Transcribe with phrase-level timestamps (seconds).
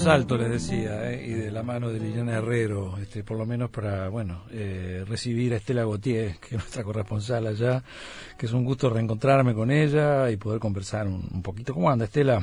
[0.00, 3.68] Salto, les decía, eh, y de la mano de Liliana Herrero, este, por lo menos
[3.68, 7.82] para, bueno, eh, recibir a Estela Gautier, que es nuestra corresponsal allá,
[8.38, 11.74] que es un gusto reencontrarme con ella y poder conversar un, poquito.
[11.74, 12.40] ¿Cómo anda, Estela?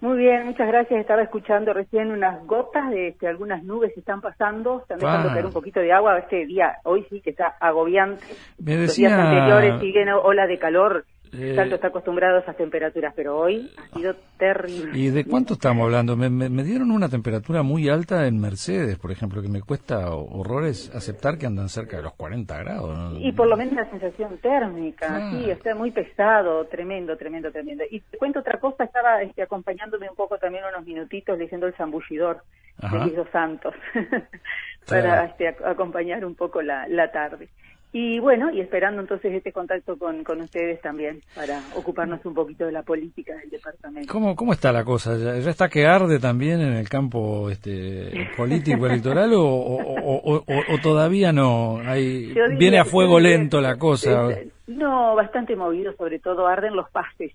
[0.00, 1.00] Muy bien, muchas gracias.
[1.00, 5.46] Estaba escuchando recién unas gotas de este, algunas nubes que están pasando, están dejando caer
[5.46, 6.20] un poquito de agua.
[6.20, 8.22] Este día, hoy sí que está agobiante.
[8.58, 9.08] Me decía...
[9.08, 13.38] Los días anteriores siguen ola de calor eh, Salto está acostumbrado a esas temperaturas, pero
[13.38, 14.98] hoy ha sido terrible.
[14.98, 16.16] ¿Y de cuánto estamos hablando?
[16.16, 20.94] Me, me, dieron una temperatura muy alta en Mercedes, por ejemplo, que me cuesta horrores
[20.94, 23.18] aceptar que andan cerca de los 40 grados.
[23.20, 27.84] Y por lo menos la sensación térmica, sí, está muy pesado, tremendo, tremendo, tremendo.
[27.90, 31.74] Y te cuento otra cosa, estaba este, acompañándome un poco también unos minutitos leyendo El
[31.74, 32.42] Zambullidor
[32.78, 33.74] de Guido Santos,
[34.88, 37.48] para este, acompañar un poco la, la tarde.
[37.92, 42.66] Y bueno, y esperando entonces este contacto con, con ustedes también para ocuparnos un poquito
[42.66, 44.12] de la política del departamento.
[44.12, 45.16] ¿Cómo, cómo está la cosa?
[45.16, 51.32] ¿Ya, está que arde también en el campo este, político electoral o, o, o, todavía
[51.32, 51.78] no?
[51.84, 54.28] Hay, viene a fuego lento la cosa.
[54.66, 57.32] No, bastante movido, sobre todo arden los pases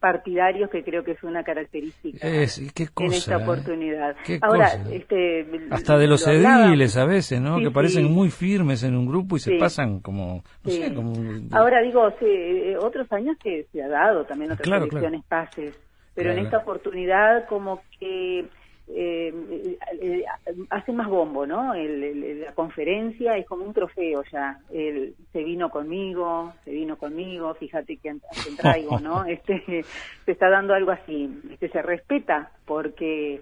[0.00, 3.42] partidarios, que creo que es una característica en esta eh?
[3.42, 4.14] oportunidad.
[4.42, 7.58] Ahora, este, hasta de los ediles a veces, ¿no?
[7.58, 11.14] que parecen muy firmes en un grupo y se pasan como, no sé, como...
[11.52, 15.74] Ahora digo, eh, otros años que se ha dado también otras elecciones pases,
[16.14, 18.46] pero en esta oportunidad como que
[18.86, 20.24] eh, eh,
[20.68, 21.74] hace más bombo, ¿no?
[21.74, 24.58] la conferencia es como un trofeo ya.
[24.70, 28.16] Él se vino conmigo, se vino conmigo, fíjate que
[28.58, 29.24] traigo, ¿no?
[29.34, 29.84] Este
[30.24, 31.30] se está dando algo así.
[31.50, 33.40] Este se respeta porque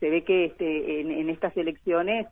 [0.00, 2.26] se ve que este en, estas elecciones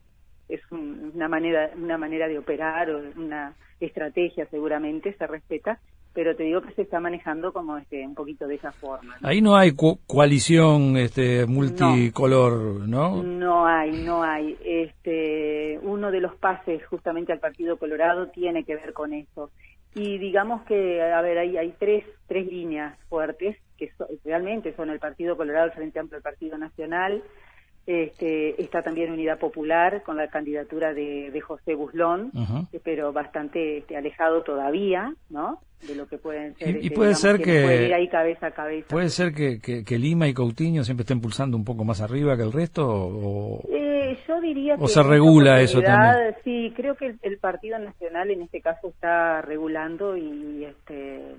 [0.48, 5.78] es una manera una manera de operar o una estrategia seguramente se respeta
[6.12, 9.16] pero te digo que se está manejando como este un poquito de esa forma.
[9.22, 9.72] Ahí no hay
[10.06, 13.22] coalición este multicolor, ¿no?
[13.22, 13.66] ¿no?
[13.66, 14.56] hay, no hay.
[14.64, 19.50] Este uno de los pases justamente al Partido Colorado tiene que ver con eso.
[19.94, 23.90] Y digamos que a ver, hay hay tres tres líneas fuertes que
[24.24, 27.22] realmente son el Partido Colorado, el Frente Amplio, el Partido Nacional.
[27.86, 32.30] Este, está también Unidad Popular con la candidatura de, de José Buslón,
[32.84, 35.58] pero bastante este, alejado todavía, ¿no?
[35.86, 36.76] de lo que pueden ser.
[36.76, 38.88] Y, este, puede ser que, puede ahí cabeza a cabeza.
[38.88, 42.42] Puede ser que, que, Lima y Coutinho siempre estén pulsando un poco más arriba que
[42.42, 46.34] el resto, o, eh, yo diría o se regula eso también.
[46.44, 51.34] Sí, creo que el, Partido Nacional en este caso está regulando y este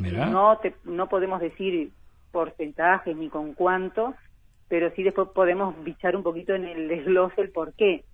[0.00, 1.90] no te, no podemos decir
[2.30, 4.14] porcentajes ni con cuánto,
[4.72, 8.06] pero sí después podemos bichar un poquito en el desglose el por qué.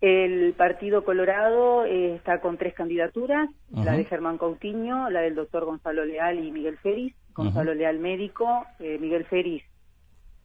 [0.00, 5.64] El Partido Colorado eh, está con tres candidaturas, la de Germán Coutinho, la del doctor
[5.64, 7.12] Gonzalo Leal y Miguel Feris.
[7.34, 9.64] Gonzalo Leal médico, eh, Miguel Feris,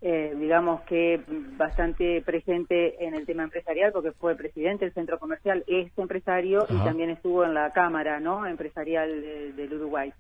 [0.02, 1.22] eh, digamos que
[1.58, 6.78] bastante presente en el tema empresarial porque fue presidente del centro comercial, es empresario y
[6.78, 9.22] también estuvo en la Cámara no empresarial
[9.56, 10.12] del Uruguay.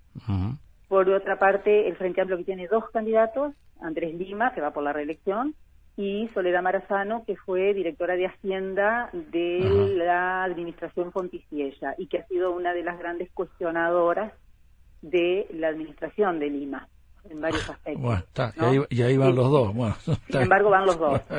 [0.87, 4.83] Por otra parte, el Frente Amplio que tiene dos candidatos, Andrés Lima, que va por
[4.83, 5.55] la reelección,
[5.97, 12.27] y Soledad Marazano, que fue directora de Hacienda de la Administración Fonticiella y que ha
[12.27, 14.33] sido una de las grandes cuestionadoras
[15.01, 16.89] de la Administración de Lima
[17.29, 18.01] en varios aspectos.
[18.01, 18.53] Bueno, está,
[18.89, 19.73] y, ahí, van los dos.
[19.73, 21.21] Bueno, Sin embargo, van los dos.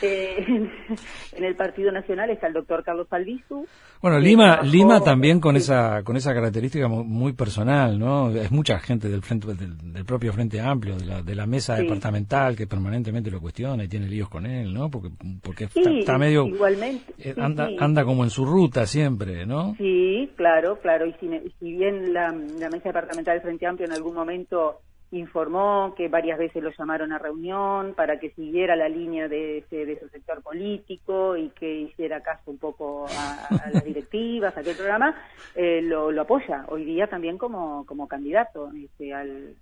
[0.00, 0.46] Eh,
[1.32, 3.66] en, el Partido Nacional está el doctor Carlos Albizu.
[4.00, 8.30] Bueno, Lima, Lima también con esa con esa característica muy personal, ¿no?
[8.30, 12.56] Es mucha gente del frente del, propio Frente Amplio, de la, de la mesa departamental
[12.56, 14.90] que permanentemente lo cuestiona y tiene líos con él, ¿no?
[14.90, 15.10] Porque
[15.42, 19.74] porque está, medio igualmente eh, anda anda como en su ruta siempre, ¿no?
[19.76, 21.06] Sí, claro, claro.
[21.06, 21.28] Y si,
[21.60, 24.80] si bien la, la mesa departamental del Frente Amplio en algún momento
[25.12, 29.98] informó que varias veces lo llamaron a reunión para que siguiera la línea de, de
[30.00, 35.14] su sector político y que hiciera caso un poco a, las directivas, a aquel programa,
[35.54, 39.54] eh, lo, lo, apoya hoy día también como, como candidato este, al,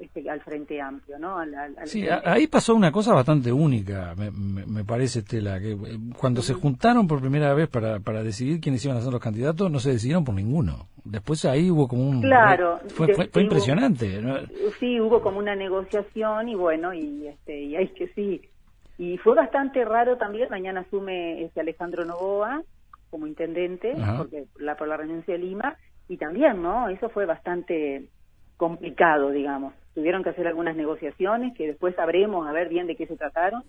[0.00, 1.38] este, al Frente Amplio, ¿no?
[1.84, 6.52] sí, ahí pasó una cosa bastante única, me, me, parece, Estela, que eh, cuando se
[6.52, 9.92] juntaron por primera vez para, para decidir quiénes iban a ser los candidatos, no se
[9.92, 10.88] decidieron por ninguno.
[11.04, 12.20] Después ahí hubo como un...
[12.20, 12.80] Claro.
[12.88, 14.20] Fue, fue, impresionante.
[14.78, 18.42] Sí, hubo como una negociación y bueno, y, este, y ahí que sí.
[18.98, 22.62] Y fue bastante raro también, mañana asume este Alejandro Novoa
[23.10, 25.76] como intendente, porque la, por la renuncia de Lima,
[26.08, 26.88] y también, ¿no?
[26.88, 28.08] Eso fue bastante
[28.56, 29.74] complicado, digamos.
[29.94, 33.64] Tuvieron que hacer algunas negociaciones que después sabremos a ver bien de qué se trataron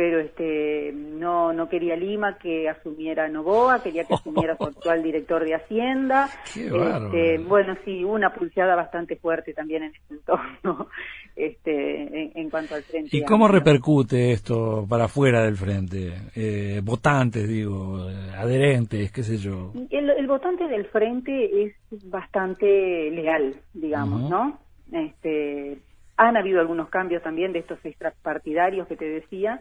[0.00, 5.44] pero este no no quería Lima que asumiera Novoa, quería que asumiera su actual director
[5.44, 6.30] de Hacienda.
[6.46, 10.88] Este, bueno, sí, una pulseada bastante fuerte también en ese entorno
[11.36, 13.14] este, en, cuanto al frente.
[13.14, 16.14] ¿Y cómo repercute esto para afuera del frente?
[16.34, 18.08] Eh, votantes, digo,
[18.38, 19.74] adherentes, qué sé yo.
[19.90, 21.74] El, el, votante del frente es
[22.08, 24.60] bastante leal, digamos, ¿no?
[24.92, 25.76] Este,
[26.16, 29.60] han habido algunos cambios también de estos extrapartidarios que te decía,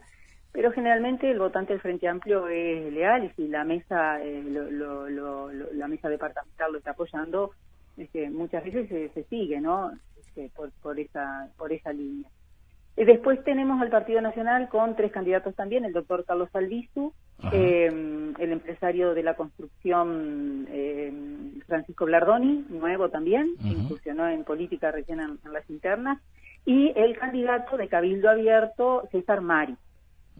[0.51, 4.43] pero generalmente el votante del Frente Amplio es leal y si la mesa eh,
[5.73, 7.51] la mesa departamental lo está apoyando
[7.97, 12.29] este, muchas veces se, sigue no este, por, por esa por esa línea.
[12.95, 17.13] Después tenemos al Partido Nacional con tres candidatos también el doctor Carlos Albizu
[17.53, 17.85] eh,
[18.37, 21.13] el empresario de la construcción eh,
[21.67, 26.19] Francisco Blardoni nuevo también incursionó en política recién en las internas
[26.65, 29.77] y el candidato de Cabildo Abierto César Mari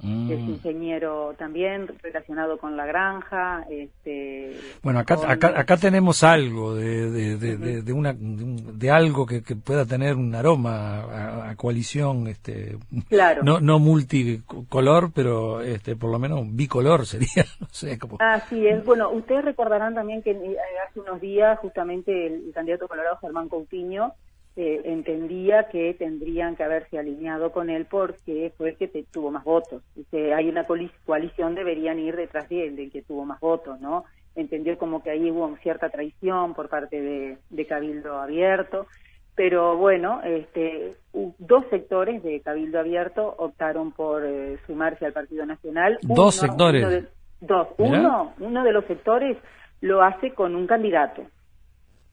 [0.01, 0.31] Mm.
[0.31, 3.65] es ingeniero también relacionado con la granja.
[3.69, 9.55] Este, bueno, acá, acá, acá tenemos algo de, de, de, una, de, algo que, que,
[9.55, 12.77] pueda tener un aroma a, coalición, este,
[13.09, 13.43] claro.
[13.43, 17.99] no, no multicolor, pero este, por lo menos bicolor sería, no sé.
[17.99, 18.17] Como...
[18.19, 18.85] Así es.
[18.85, 20.57] Bueno, ustedes recordarán también que eh,
[20.87, 24.13] hace unos días justamente el candidato colorado Germán Coutinho
[24.59, 29.81] entendía que tendrían que haberse alineado con él porque fue el que tuvo más votos.
[29.95, 30.65] Y si hay una
[31.05, 34.03] coalición, deberían ir detrás de él, del que tuvo más votos, ¿no?
[34.35, 38.87] Entendió como que ahí hubo cierta traición por parte de, Cabildo Abierto.
[39.35, 45.97] Pero bueno, este, dos sectores de Cabildo Abierto optaron por eh, sumarse al Partido Nacional.
[46.01, 47.07] Dos sectores.
[47.39, 47.69] dos.
[47.77, 49.37] Uno, uno de los sectores
[49.79, 51.23] lo hace con un candidato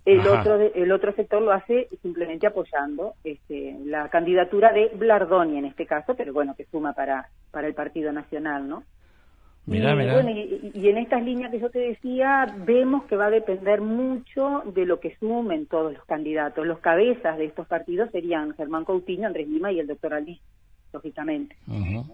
[0.06, 5.64] el otro, el otro sector lo hace simplemente apoyando este, la candidatura de Blardoni en
[5.64, 8.84] este caso, pero bueno, que suma para, para el Partido Nacional, ¿no?
[9.66, 13.30] Mira, y, Bueno, y, en estas líneas que yo te decía, vemos que va a
[13.30, 16.64] depender mucho de lo que sumen todos los candidatos.
[16.64, 20.40] Los cabezas de estos partidos serían Germán Coutinho, Andrés Lima y el doctor Alí,
[20.92, 21.56] lógicamente.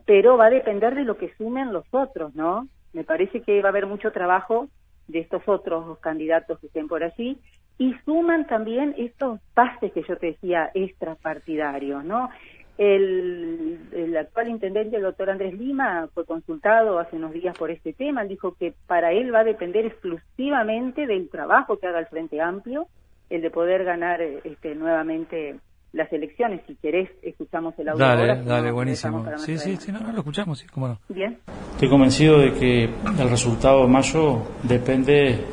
[0.07, 2.69] Pero va a depender de lo que sumen los otros, ¿no?
[2.95, 4.69] Me parece que va a haber mucho trabajo
[5.09, 7.39] de estos otros candidatos que estén por allí
[7.79, 12.31] y suman también estos pases que yo te decía extrapartidarios, ¿no?
[12.79, 17.93] El, el, actual intendente, el doctor Andrés Lima, fue consultado hace unos días por este
[17.93, 18.25] tema.
[18.25, 22.87] dijo que para él va a depender exclusivamente del trabajo que haga el Frente Amplio,
[23.31, 25.57] el de poder ganar este, nuevamente
[25.93, 26.63] las elecciones.
[26.67, 28.05] Si querés, escuchamos el audio.
[28.05, 29.27] Dale, dale, buenísimo.
[29.37, 30.99] Sí, sí, sí, no, no, lo escuchamos, sí, cómo no.
[31.09, 31.39] Bien.
[31.73, 35.45] Estoy convencido de que el resultado de mayo depende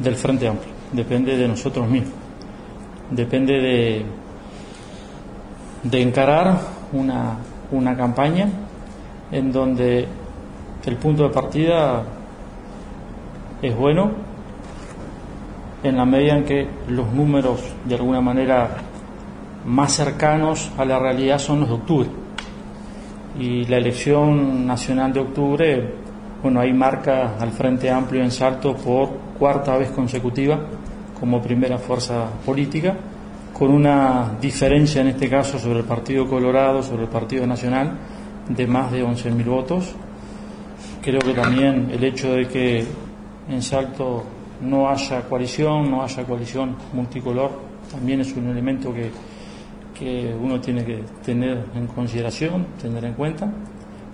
[0.00, 2.12] del Frente Amplio depende de nosotros mismos,
[3.10, 4.04] depende de,
[5.82, 6.60] de encarar
[6.92, 7.38] una,
[7.70, 8.48] una campaña
[9.30, 10.06] en donde
[10.84, 12.02] el punto de partida
[13.62, 14.10] es bueno
[15.82, 18.68] en la medida en que los números de alguna manera
[19.66, 22.08] más cercanos a la realidad son los de octubre.
[23.38, 25.94] Y la elección nacional de octubre,
[26.42, 30.60] bueno, ahí marca al Frente Amplio en Salto por cuarta vez consecutiva
[31.22, 32.96] como primera fuerza política,
[33.56, 37.96] con una diferencia en este caso sobre el Partido Colorado, sobre el Partido Nacional,
[38.48, 39.94] de más de 11.000 votos.
[41.00, 42.84] Creo que también el hecho de que
[43.48, 44.24] en Salto
[44.62, 47.52] no haya coalición, no haya coalición multicolor,
[47.88, 49.12] también es un elemento que,
[49.96, 53.48] que uno tiene que tener en consideración, tener en cuenta.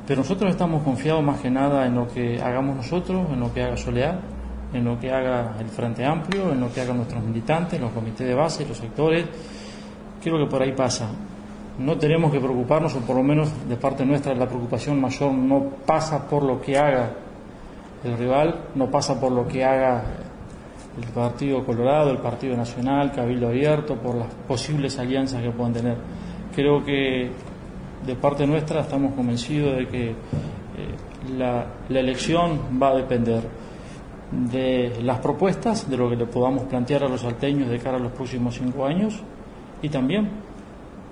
[0.06, 3.62] Pero nosotros estamos confiados más que nada en lo que hagamos nosotros, en lo que
[3.62, 4.20] haga Solear,
[4.72, 8.26] en lo que haga el Frente Amplio, en lo que hagan nuestros militantes, los comités
[8.26, 9.24] de base, los sectores.
[10.22, 11.08] Creo que por ahí pasa.
[11.78, 15.64] No tenemos que preocuparnos, o por lo menos de parte nuestra la preocupación mayor no
[15.86, 17.12] pasa por lo que haga
[18.04, 20.02] el rival, no pasa por lo que haga
[21.00, 25.96] el Partido Colorado, el Partido Nacional, Cabildo Abierto, por las posibles alianzas que puedan tener.
[26.54, 27.30] Creo que
[28.04, 30.14] de parte nuestra estamos convencidos de que eh,
[31.36, 33.42] la, la elección va a depender
[34.30, 38.00] de las propuestas, de lo que le podamos plantear a los salteños de cara a
[38.00, 39.20] los próximos cinco años
[39.80, 40.28] y también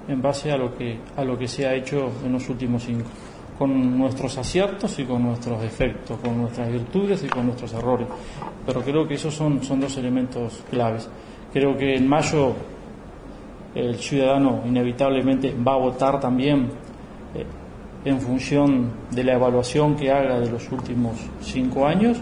[0.08, 3.08] en base a lo que, a lo que se ha hecho en los últimos cinco,
[3.58, 8.06] con nuestros aciertos y con nuestros defectos, con nuestras virtudes y con nuestros errores.
[8.64, 11.08] Pero creo que esos son, son dos elementos claves.
[11.52, 12.52] Creo que en mayo
[13.74, 16.68] el ciudadano inevitablemente va a votar también
[17.34, 17.46] eh,
[18.04, 22.20] en función de la evaluación que haga de los últimos cinco años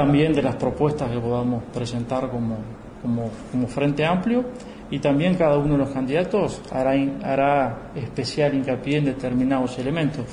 [0.00, 2.56] también de las propuestas que podamos presentar como,
[3.02, 4.46] como, Frente Amplio
[4.90, 6.92] y también cada uno de los candidatos hará,
[7.22, 10.24] hará especial hincapié en determinados elementos.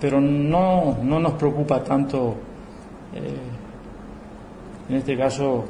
[0.00, 2.36] pero no, no nos preocupa tanto,
[4.88, 5.64] en este caso,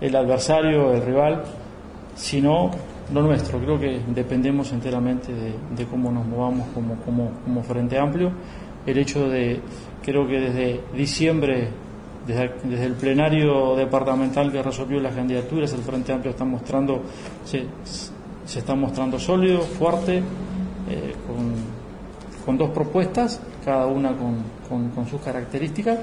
[0.00, 1.42] el adversario, el rival,
[2.14, 2.70] sino
[3.12, 3.58] lo nuestro.
[3.58, 5.32] Creo que dependemos enteramente
[5.76, 8.30] de, cómo nos movamos como, como, como, Frente Amplio.
[8.86, 9.60] El hecho de,
[10.02, 11.68] creo que desde diciembre,
[12.26, 17.02] desde, el plenario departamental que resolvió las candidaturas, el Frente Amplio está mostrando,
[17.44, 17.66] se,
[18.46, 21.54] está mostrando sólido, fuerte, eh, con,
[22.44, 25.98] con, dos propuestas, cada una con, con sus características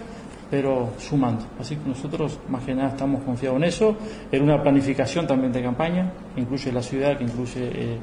[0.49, 1.45] pero sumando.
[1.59, 3.95] Así que nosotros más que nada estamos confiados en eso,
[4.31, 7.97] en una planificación también de campaña, que incluye la ciudad, que incluye eh,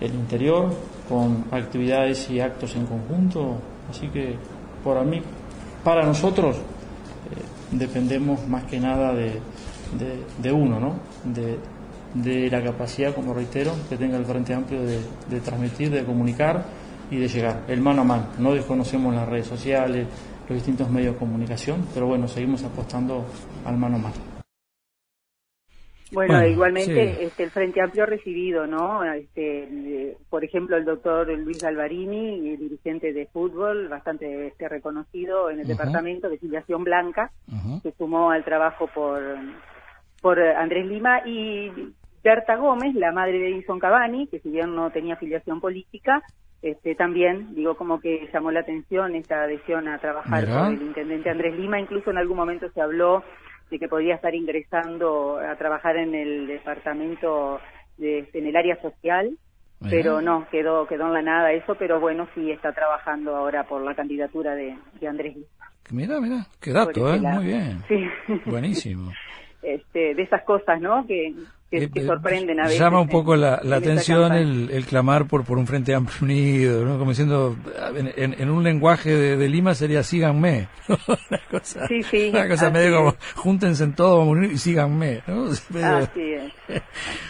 [0.00, 0.70] el interior,
[1.08, 3.56] con actividades y actos en conjunto.
[3.90, 4.36] Así que
[4.86, 5.20] para mí,
[5.82, 6.60] para nosotros, eh,
[7.72, 9.40] dependemos más que nada de,
[10.40, 10.94] de, uno, ¿no?
[11.24, 11.58] De,
[12.14, 16.64] de, la capacidad, como reitero, que tenga el Frente Amplio de, de transmitir, de comunicar
[17.10, 18.26] y de llegar, el mano a mano.
[18.38, 20.06] No desconocemos las redes sociales,
[20.48, 23.24] los distintos medios de comunicación, pero bueno, seguimos apostando
[23.64, 24.25] al mano a mano.
[26.12, 29.02] Bueno, igualmente este, el Frente Amplio ha recibido, ¿no?
[29.04, 35.66] Este, por ejemplo, el doctor Luis Alvarini, dirigente de fútbol, bastante este, reconocido en el
[35.66, 37.32] departamento de filiación blanca,
[37.82, 39.20] que sumó al trabajo por,
[40.20, 41.72] por Andrés Lima, y
[42.22, 46.22] Berta Gómez, la madre de Edison Cavani, que si bien no tenía filiación política,
[46.62, 51.30] este, también, digo, como que llamó la atención esta adhesión a trabajar con el intendente
[51.30, 51.78] Andrés Lima.
[51.78, 53.22] Incluso en algún momento se habló
[53.70, 57.60] de que podía estar ingresando a trabajar en el departamento,
[57.98, 59.36] de, en el área social,
[59.80, 63.82] pero no, quedó, quedó en la nada eso, pero bueno, sí está trabajando ahora por
[63.82, 65.46] la candidatura de, Andrés Lima.
[65.90, 67.20] Mira, mira, qué dato, ¿eh?
[67.20, 67.82] Muy bien.
[67.88, 68.06] Sí.
[68.46, 69.12] Buenísimo.
[69.62, 71.04] Este, de esas cosas, ¿no?
[71.08, 71.34] Que,
[71.70, 72.78] que, eh, sorprenden a veces.
[72.78, 76.98] Llama un poco la, atención el, clamar por, por un Frente Amplio Unido, ¿no?
[76.98, 77.56] Como diciendo,
[78.16, 80.68] en, un lenguaje de, Lima sería síganme.
[80.88, 85.44] una cosa, sí, sí, una cosa medio como, júntense en todo y síganme, ¿no?
[85.82, 86.52] Así es,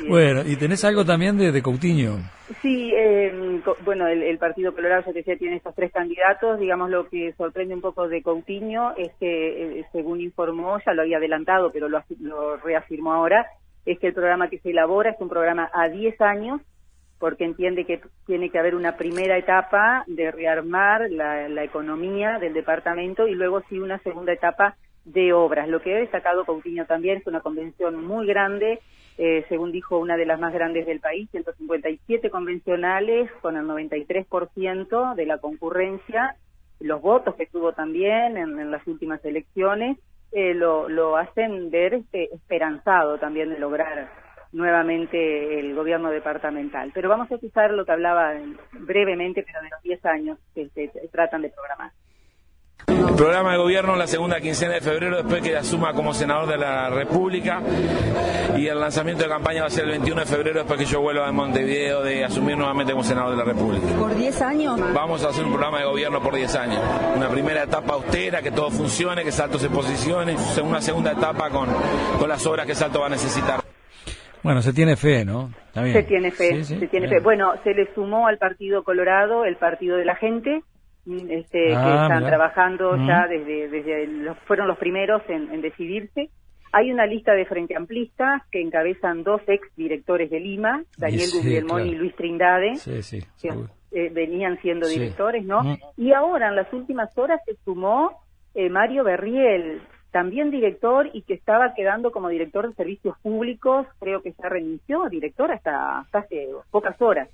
[0.08, 2.18] Bueno, y tenés algo también de, de Coutinho.
[2.62, 6.60] Sí, eh, bueno, el, Partido Colorado, ya decía, tiene estos tres candidatos.
[6.60, 11.02] Digamos, lo que sorprende un poco de Coutinho es que, eh, según informó, ya lo
[11.02, 13.46] había adelantado, pero lo, lo reafirmó ahora,
[13.86, 16.60] es que el programa que se elabora es un programa a 10 años,
[17.18, 23.26] porque entiende que tiene que haber una primera etapa de rearmar la, economía del departamento
[23.26, 25.68] y luego sí una segunda etapa de obras.
[25.68, 28.80] Lo que ha destacado Coutinho también es una convención muy grande,
[29.18, 35.14] eh, según dijo una de las más grandes del país, 157 convencionales con el 93%
[35.14, 36.36] de la concurrencia,
[36.80, 39.96] los votos que tuvo también en las últimas elecciones
[40.38, 44.10] eh, lo, lo hacen ver este, esperanzado también de lograr
[44.52, 46.90] nuevamente el gobierno departamental.
[46.92, 48.34] Pero vamos a escuchar lo que hablaba
[48.72, 51.90] brevemente, pero de los 10 años que se tratan de programar.
[52.96, 56.58] El programa de gobierno la segunda quincena de febrero después que asuma como senador de
[56.58, 57.60] la República
[58.56, 61.00] y el lanzamiento de campaña va a ser el 21 de febrero después que yo
[61.00, 63.86] vuelva a Montevideo de asumir nuevamente como senador de la República.
[63.98, 64.80] ¿Por 10 años?
[64.94, 66.80] Vamos a hacer un programa de gobierno por 10 años.
[67.16, 71.68] Una primera etapa austera, que todo funcione, que Salto se posicione, una segunda etapa con,
[72.18, 73.60] con las obras que Salto va a necesitar.
[74.42, 75.50] Bueno, se tiene fe, ¿no?
[75.74, 77.20] Se tiene fe, se tiene fe.
[77.20, 80.62] Bueno, se le sumó al Partido Colorado el Partido de la Gente,
[81.06, 86.30] este, que ah, están trabajando ya desde, desde los, fueron los primeros en, decidirse.
[86.72, 91.48] Hay una lista de frente amplistas que encabezan dos ex directores de Lima, Daniel sí,
[91.48, 92.72] y Luis Trindade,
[93.40, 93.48] que
[93.92, 95.62] eh, venían siendo directores, ¿no?
[95.96, 98.20] Y ahora, en las últimas horas, se sumó
[98.54, 104.22] eh, Mario Berriel, también director y que estaba quedando como director de servicios públicos, creo
[104.22, 107.28] que se renunció director hasta hace pocas horas.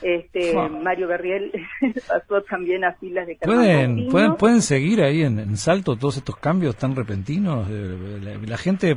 [0.00, 1.50] Este, Mario Berriel
[2.08, 6.76] pasó también a filas de ¿Pueden, ¿Pueden, ¿Pueden seguir ahí en, Salto todos estos cambios
[6.76, 7.66] tan repentinos?
[7.68, 8.94] Eh, la, gente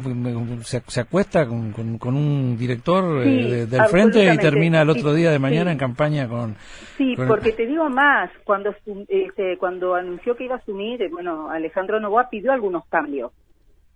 [0.62, 5.32] se, se acuesta con, con, un director eh, del frente y termina el otro día
[5.32, 6.56] de mañana en campaña con...
[6.98, 8.76] Sí, porque te digo más, cuando,
[9.08, 13.32] este, cuando anunció que iba a asumir, eh, bueno, Alejandro Novoa pidió algunos cambios.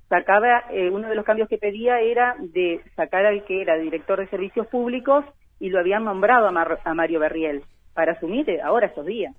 [0.09, 4.27] Sacaba, uno de los cambios que pedía era de sacar al que era director de
[4.27, 5.25] servicios públicos
[5.59, 9.35] y lo habían nombrado a, Mario Berriel para asumir ahora esos días.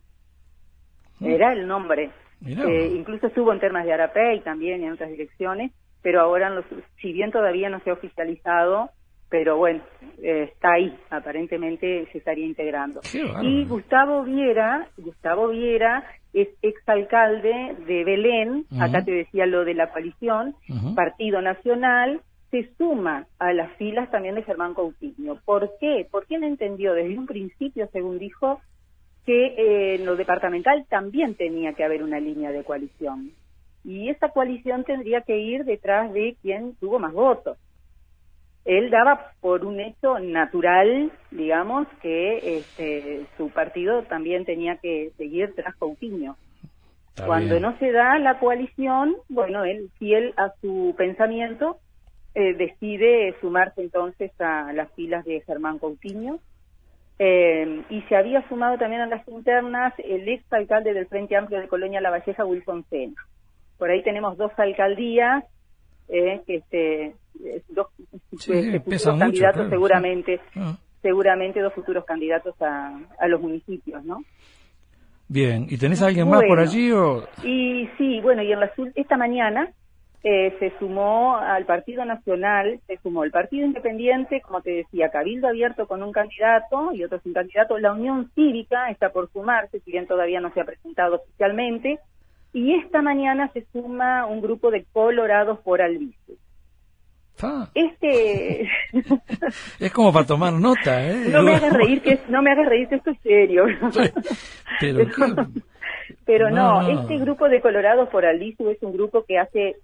[1.20, 1.26] Mm.
[1.26, 2.10] Era el nombre.
[2.46, 6.64] Eh, incluso estuvo en temas de Arapey también en otras direcciones, pero ahora, los,
[7.00, 8.90] si bien todavía no se ha oficializado,
[9.28, 9.82] pero bueno,
[10.22, 13.00] eh, está ahí, aparentemente se estaría integrando.
[13.42, 19.90] Y Gustavo Viera, Gustavo Viera es exalcalde de Belén, acá te decía lo de la
[19.90, 20.54] coalición,
[20.94, 25.40] Partido Nacional, se suma a las filas también de Germán Coutinho.
[25.44, 26.06] ¿Por qué?
[26.10, 28.60] Porque él entendió desde un principio, según dijo,
[29.24, 33.32] que eh, en lo departamental también tenía que haber una línea de coalición.
[33.84, 37.58] Y esa coalición tendría que ir detrás de quien tuvo más votos.
[38.64, 45.54] Él daba por un hecho natural, digamos, que este, su partido también tenía que seguir
[45.54, 46.36] tras Coutinho.
[47.24, 51.78] Cuando no se da la coalición, bueno, él, fiel a su pensamiento,
[52.38, 56.38] eh, decide sumarse entonces a las filas de Germán Coutinho.
[57.18, 61.58] Eh, y se había sumado también a las internas el ex alcalde del Frente Amplio
[61.58, 63.14] de Colonia La Valleja, Wilson Sena.
[63.78, 65.44] Por ahí tenemos dos alcaldías,
[66.10, 67.14] eh, que este,
[67.70, 67.86] dos
[68.28, 70.76] futuros candidatos seguramente, ah.
[71.00, 74.22] seguramente dos futuros candidatos a, a los municipios, ¿no?
[75.26, 77.26] Bien, ¿y tenés a alguien más por allí o...?
[77.42, 79.72] Y sí, bueno, y en la, esta mañana
[80.28, 85.46] eh, se sumó al Partido Nacional, se sumó el Partido Independiente, como te decía, Cabildo
[85.46, 87.78] Abierto con un candidato y otro sin candidato.
[87.78, 92.00] La Unión Cívica está por sumarse, si bien todavía no se ha presentado oficialmente.
[92.52, 96.36] Y esta mañana se suma un grupo de colorados por Albizu.
[97.40, 97.68] Ah.
[97.72, 98.62] Este
[99.78, 101.26] es como para tomar nota, ¿eh?
[101.30, 103.66] No me hagas reír que no me hagas reír que esto es serio.
[104.80, 105.06] Pero,
[106.24, 109.76] Pero no, este grupo de colorados por Albizu es un grupo que hace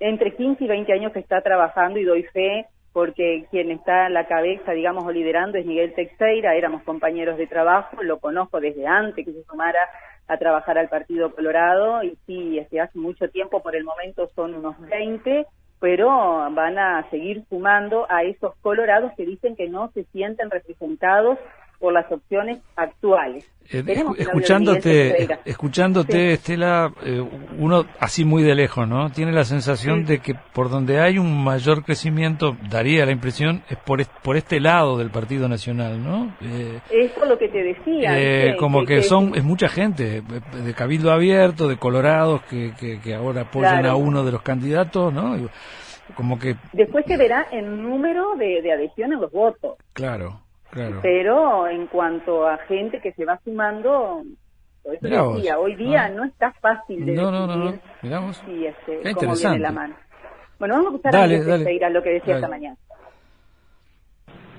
[0.00, 4.08] entre 15 y 20 años que está trabajando y doy fe porque quien está a
[4.08, 8.86] la cabeza, digamos, o liderando es Miguel Teixeira, éramos compañeros de trabajo, lo conozco desde
[8.86, 9.80] antes que se sumara
[10.28, 14.54] a trabajar al Partido Colorado y sí, este, hace mucho tiempo, por el momento son
[14.54, 15.46] unos 20,
[15.78, 21.38] pero van a seguir sumando a esos colorados que dicen que no se sienten representados
[21.78, 23.50] por las opciones actuales.
[23.72, 23.84] Eh,
[24.18, 27.20] escuchándote, escuchándote Estela, eh,
[27.58, 29.10] uno así muy de lejos, ¿no?
[29.10, 33.76] Tiene la sensación de que por donde hay un mayor crecimiento, daría la impresión, es
[33.78, 36.32] por, por este lado del Partido Nacional, ¿no?
[36.42, 38.16] Eh, Eso es lo que te decía.
[38.16, 43.42] Eh, como que, son, es mucha gente, de Cabildo Abierto, de Colorados, que, que, ahora
[43.42, 45.36] apoyan a uno de los candidatos, ¿no?
[46.14, 46.54] Como que...
[46.72, 49.76] Después se verá el número de, de adhesión a los votos.
[49.92, 50.45] Claro.
[51.02, 54.22] Pero en cuanto a gente que se va sumando,
[54.84, 56.08] hoy día ah.
[56.08, 59.94] no está fácil de no, no, no, este, cómo viene la mano.
[60.58, 62.76] Bueno, vamos a escuchar dale, a lo que decía esta mañana.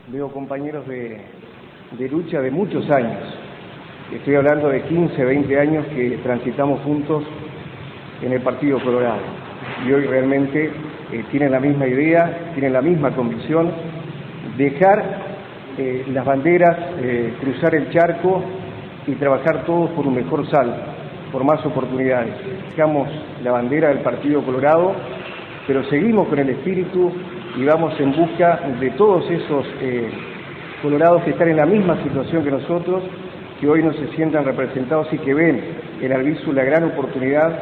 [0.07, 1.21] Veo compañeros de,
[1.97, 3.23] de lucha de muchos años.
[4.13, 7.23] Estoy hablando de 15, 20 años que transitamos juntos
[8.21, 9.21] en el Partido Colorado.
[9.85, 10.71] Y hoy realmente
[11.11, 13.71] eh, tienen la misma idea, tienen la misma convicción,
[14.57, 15.36] dejar
[15.77, 18.41] eh, las banderas, eh, cruzar el charco
[19.05, 20.81] y trabajar todos por un mejor salto,
[21.31, 22.33] por más oportunidades.
[22.71, 23.07] Dejamos
[23.43, 24.95] la bandera del Partido Colorado,
[25.67, 27.11] pero seguimos con el espíritu
[27.55, 30.09] y vamos en busca de todos esos eh,
[30.81, 33.03] colorados que están en la misma situación que nosotros,
[33.61, 35.61] que hoy no se sientan representados y que ven
[36.01, 37.55] en Albizu la gran oportunidad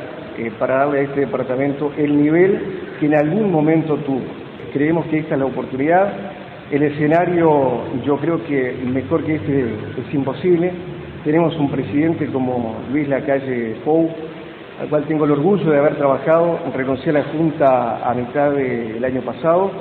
[0.57, 2.61] para darle a este departamento el nivel
[2.99, 4.23] que en algún momento tuvo.
[4.71, 6.24] Creemos que esta es la oportunidad,
[6.71, 9.65] el escenario, yo creo que mejor que este
[10.07, 10.71] es imposible.
[11.23, 14.09] Tenemos un presidente como Luis Lacalle Pou,
[14.81, 16.59] al cual tengo el orgullo de haber trabajado.
[16.73, 19.71] Renuncié a la Junta a mitad del año pasado.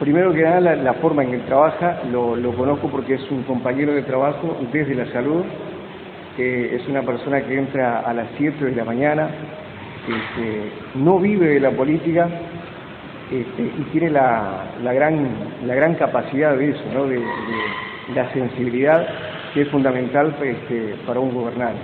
[0.00, 4.02] Primero que nada, la, forma en que trabaja, lo, conozco porque es un compañero de
[4.02, 5.44] trabajo desde la salud.
[6.36, 9.28] es una persona que entra a las 7 de la mañana,
[10.08, 12.28] este, no vive de la política,
[13.32, 15.26] este, y tiene la, gran,
[15.66, 17.06] la gran capacidad de eso, ¿no?
[17.06, 17.18] de,
[18.14, 19.08] la sensibilidad
[19.54, 21.80] que es fundamental este, para un gobernante.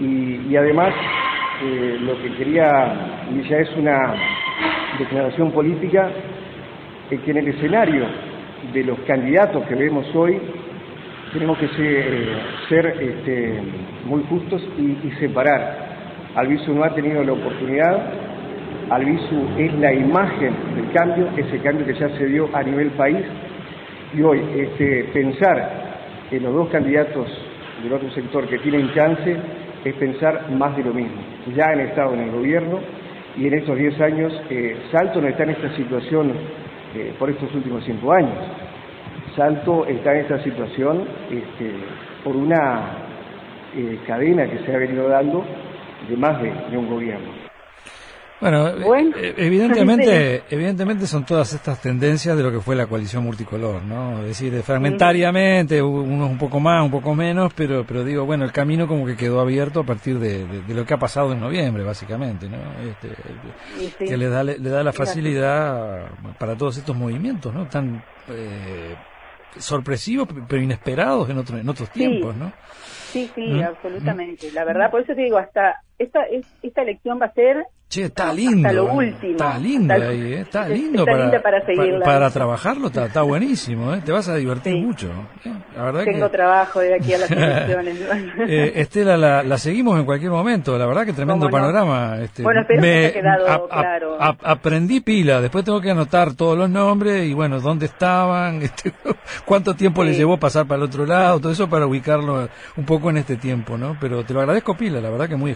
[0.00, 0.94] Y, además,
[1.62, 2.66] eh, lo que quería,
[3.46, 4.14] ya es una
[4.98, 6.08] declaración política,
[7.10, 8.06] es que en el escenario
[8.72, 10.40] de los candidatos que vemos hoy,
[11.34, 11.68] tenemos que
[12.70, 13.60] ser, este,
[14.06, 15.88] muy justos y, y separar.
[16.36, 18.27] Alviso no ha tenido la oportunidad
[18.90, 23.24] Albizu es la imagen del cambio, ese cambio que ya se dio a nivel país.
[24.14, 25.88] Y hoy, este, pensar
[26.30, 27.26] en los dos candidatos
[27.82, 29.36] del otro sector que tienen chance
[29.84, 31.20] es pensar más de lo mismo.
[31.54, 32.80] Ya han estado en el gobierno
[33.36, 36.32] y en estos 10 años eh, Salto no está en esta situación
[36.94, 38.34] eh, por estos últimos 5 años.
[39.36, 41.72] Salto está en esta situación este,
[42.24, 42.80] por una
[43.76, 45.44] eh, cadena que se ha venido dando
[46.08, 47.47] de más de un gobierno.
[48.40, 53.82] Bueno, eh, evidentemente, evidentemente son todas estas tendencias de lo que fue la coalición multicolor,
[53.82, 54.20] ¿no?
[54.20, 58.52] Es decir, fragmentariamente, unos un poco más, un poco menos, pero, pero digo, bueno, el
[58.52, 62.48] camino como que quedó abierto a partir de, lo que ha pasado en noviembre, básicamente,
[62.48, 62.58] ¿no?
[62.80, 66.06] Este, Que le da, le, da la facilidad
[66.38, 67.66] para todos estos movimientos, ¿no?
[67.66, 68.94] Tan eh,
[69.56, 72.52] sorpresivos, pero inesperados en, otro, en otros tiempos, ¿no?
[73.10, 73.62] Sí, sí, ¿Mm?
[73.62, 74.52] absolutamente.
[74.52, 76.20] La verdad, por eso te digo, hasta esta,
[76.62, 78.70] esta elección va a ser Che, está lindo.
[78.70, 78.92] lo eh.
[78.92, 79.32] último.
[79.32, 80.40] Está lindo ahí, eh.
[80.40, 84.02] está lindo para, para, para, trabajarlo, está, está buenísimo, ¿eh?
[84.04, 85.06] te vas a divertir mucho.
[85.46, 85.50] ¿eh?
[85.74, 87.98] La verdad Tengo trabajo de aquí a las elecciones.
[88.46, 92.18] eh, Estela, la, la, seguimos en cualquier momento, la verdad que tremendo panorama.
[92.20, 94.16] Este, bueno, espero me, que haya quedado claro.
[94.20, 98.92] aprendí pila, después tengo que anotar todos los nombres y bueno, dónde estaban, este,
[99.46, 103.08] cuánto tiempo les llevó pasar para el otro lado, todo eso para ubicarlo un poco
[103.08, 103.96] en este tiempo, ¿no?
[103.98, 105.52] Pero te lo agradezco pila, la verdad que muy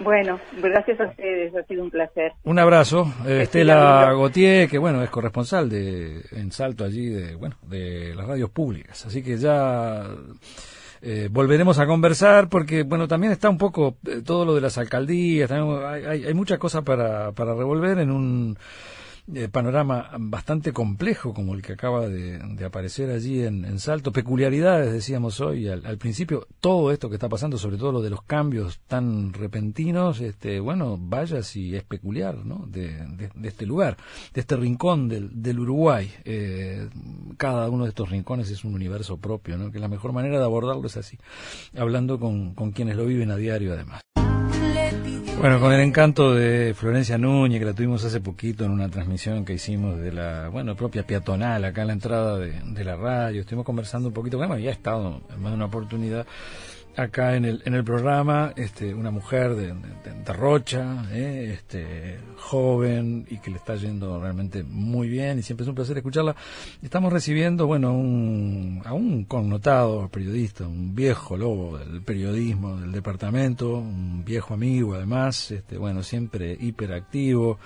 [0.00, 2.32] Bueno, gracias a ustedes, ha sido un placer.
[2.44, 7.56] Un abrazo, eh, Estela Gautier, que bueno, es corresponsal de en Salto allí de bueno,
[7.62, 10.04] de las radios públicas, así que ya
[11.02, 14.76] eh, volveremos a conversar porque bueno, también está un poco eh, todo lo de las
[14.78, 15.62] alcaldías, hay,
[16.04, 18.58] hay, hay mucha cosa para para revolver en un
[19.34, 24.12] eh, panorama bastante complejo como el que acaba de, aparecer allí en, Salto.
[24.12, 28.22] Peculiaridades, decíamos hoy al, principio, todo esto que está pasando, sobre todo lo de los
[28.22, 32.66] cambios tan repentinos, este, bueno, vaya si es peculiar, ¿no?
[32.66, 33.06] De,
[33.42, 33.96] este lugar,
[34.34, 36.10] de este rincón del, Uruguay.
[36.24, 36.88] Eh,
[37.36, 39.70] cada uno de estos rincones es un universo propio, ¿no?
[39.70, 41.18] Que la mejor manera de abordarlo es así,
[41.76, 44.02] hablando con quienes lo viven a diario además.
[45.38, 49.44] Bueno, con el encanto de Florencia Núñez, que la tuvimos hace poquito en una transmisión
[49.44, 53.40] que hicimos de la, bueno, propia peatonal, acá en la entrada de, de la radio,
[53.40, 56.26] estuvimos conversando un poquito, bueno, ya ha estado en más una oportunidad
[56.96, 63.26] acá en el, en el programa este, una mujer de, de, Rocha, eh, este, joven
[63.28, 66.36] y que le está yendo realmente muy bien y siempre es un placer escucharla.
[66.82, 73.78] Estamos recibiendo, bueno, un, a un connotado periodista, un viejo lobo del periodismo del departamento,
[73.78, 77.58] un viejo amigo además, este, bueno, siempre hiperactivo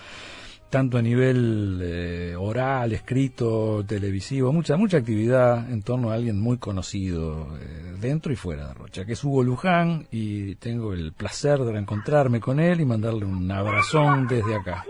[0.70, 6.58] tanto a nivel eh, oral, escrito, televisivo, mucha mucha actividad en torno a alguien muy
[6.58, 11.60] conocido eh, dentro y fuera de Rocha, que es Hugo Luján y tengo el placer
[11.60, 14.84] de reencontrarme con él y mandarle un abrazón desde acá.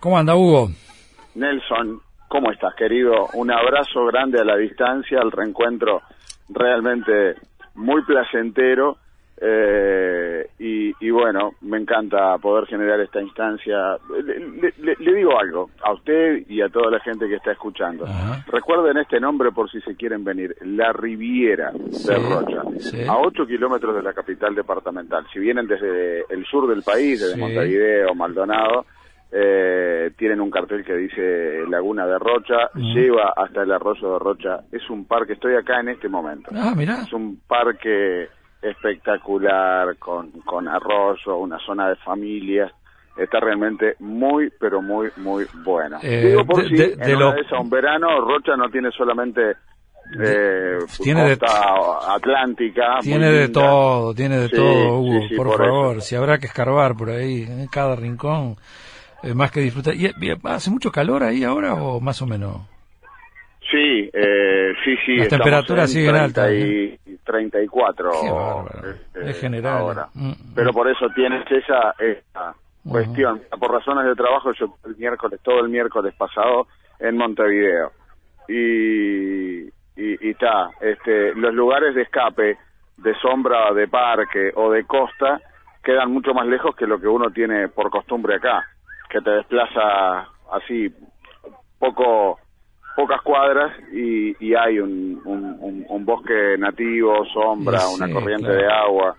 [0.00, 0.70] ¿Cómo anda Hugo?
[1.34, 3.28] Nelson, ¿cómo estás querido?
[3.34, 6.02] Un abrazo grande a la distancia, al reencuentro
[6.48, 7.36] realmente
[7.74, 8.98] muy placentero
[9.38, 13.96] eh, y, bueno, me encanta poder generar esta instancia.
[14.22, 18.06] Le, digo algo a usted y a toda la gente que está escuchando.
[18.46, 20.56] Recuerden este nombre por si se quieren venir.
[20.62, 22.62] La Riviera de Rocha.
[23.08, 25.26] A 8 kilómetros de la capital departamental.
[25.32, 28.86] Si vienen desde el sur del país, desde Montevideo, Maldonado,
[29.30, 34.60] eh, tienen un cartel que dice Laguna de Rocha, lleva hasta el arroyo de Rocha.
[34.72, 36.50] Es un parque, estoy acá en este momento.
[36.54, 38.28] Ah, es un parque
[38.70, 42.72] espectacular, con, con arroyo, una zona de familias.
[43.16, 45.98] Está realmente muy, pero muy, muy buena.
[46.02, 49.56] Eh, Digo por si en una un verano Rocha no tiene solamente
[50.20, 52.98] eh, tiene costa atlántica.
[53.00, 56.02] Tiene de todo, tiene de todo, Hugo, por, favor.
[56.02, 58.56] Si habrá que escarbar por ahí, en cada rincón,
[59.22, 59.94] eh, más que disfrutar.
[59.94, 60.12] ¿Y,
[60.44, 62.75] ¿Hace mucho calor ahí ahora o más o menos?
[63.70, 65.16] Sí, eh, sí, sí.
[65.16, 66.52] Las temperaturas siguen altas.
[66.52, 68.10] Y 34
[68.92, 69.78] este, es general.
[69.78, 70.08] Ahora.
[70.14, 70.54] Mm, mm.
[70.54, 72.54] Pero por eso tienes esa, esa
[72.88, 73.42] cuestión.
[73.58, 76.68] Por razones de trabajo, yo el miércoles, todo el miércoles pasado
[77.00, 77.90] en Montevideo.
[78.48, 82.58] Y y está, este, los lugares de escape,
[82.98, 85.40] de sombra, de parque o de costa,
[85.82, 88.64] quedan mucho más lejos que lo que uno tiene por costumbre acá,
[89.08, 90.92] que te desplaza así
[91.78, 92.38] poco
[92.96, 99.16] pocas cuadras y, y hay un, un, bosque nativo, sombra, una corriente de agua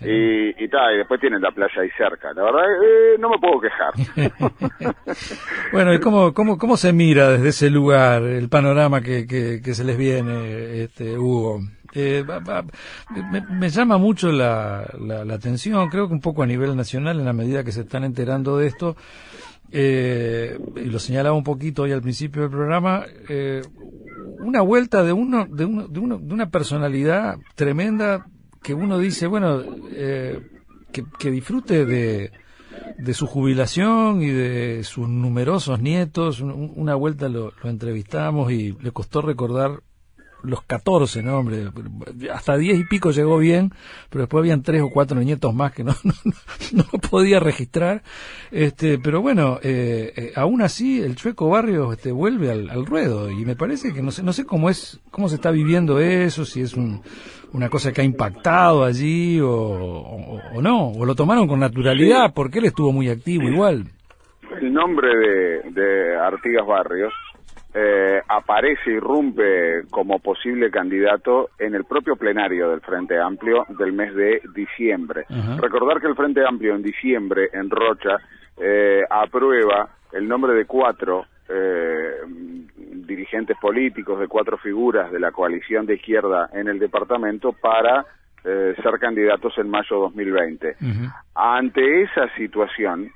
[0.00, 2.32] y, y tal, y después tienen la playa ahí cerca.
[2.32, 4.94] La verdad, eh, no me puedo quejar.
[5.72, 9.84] bueno, ¿y cómo, cómo, cómo se mira desde ese lugar el panorama que, que, se
[9.84, 11.60] les viene, este, Hugo?
[11.92, 12.24] Eh,
[13.50, 17.24] me, llama mucho la, la, la atención, creo que un poco a nivel nacional, en
[17.24, 18.96] la medida que se están enterando de esto,
[19.72, 23.62] eh, y lo señalaba un poquito hoy al principio del programa, eh,
[24.40, 28.26] una vuelta de uno, de uno, de uno, de una personalidad tremenda
[28.62, 30.40] que uno dice, bueno, eh,
[30.92, 32.32] que, disfrute de,
[32.98, 36.40] de su jubilación y de sus numerosos nietos.
[36.40, 39.82] Una vuelta lo, lo entrevistamos y le costó recordar
[40.42, 41.68] los 14, ¿no, hombre?
[42.32, 43.70] Hasta 10 y pico llegó bien,
[44.08, 46.14] pero después habían tres o cuatro nietos más que no, no,
[46.72, 48.02] no, podía registrar.
[48.50, 53.30] Este, pero bueno, eh, eh, aún así el Chueco Barrio este, vuelve al, al, ruedo
[53.30, 56.44] y me parece que no sé, no sé cómo es, cómo se está viviendo eso,
[56.44, 57.02] si es un,
[57.52, 62.58] una cosa que ha impactado allí o, o, no, o lo tomaron con naturalidad porque
[62.58, 63.84] él estuvo muy activo igual.
[64.60, 67.12] El nombre de, de Artigas Barrios
[67.72, 74.12] eh, aparece, irrumpe como posible candidato en el propio plenario del Frente Amplio del mes
[74.14, 75.24] de diciembre.
[75.58, 78.16] Recordar que el Frente Amplio en diciembre en Rocha
[78.60, 82.16] eh, aprueba el nombre de cuatro eh,
[83.06, 88.04] dirigentes políticos, de cuatro figuras de la coalición de izquierda en el departamento para
[88.42, 90.76] ser candidatos en mayo 2020.
[91.34, 93.12] Ante esa situación